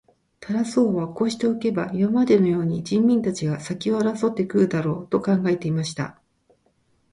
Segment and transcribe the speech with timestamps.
[0.39, 6.19] タラス王はこうしておけば、今までのように人民たちが先を争って来るだろう、と考えていました。